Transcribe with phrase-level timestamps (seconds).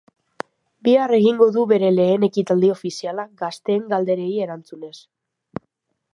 [0.87, 4.95] Bihar egingo du bere lehen ekitaldi ofiziala gazteen galderei erantzunez.